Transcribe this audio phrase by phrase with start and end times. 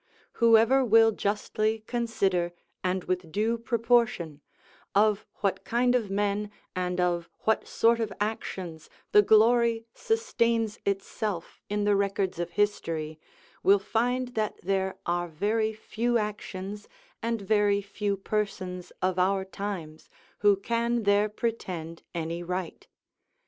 [0.41, 2.53] Whoever will justly consider,
[2.83, 4.41] and with due proportion,
[4.95, 11.61] of what kind of men and of what sort of actions the glory sustains itself
[11.69, 13.19] in the records of history,
[13.61, 16.89] will find that there are very few actions
[17.21, 20.09] and very few persons of our times
[20.39, 22.87] who can there pretend any right.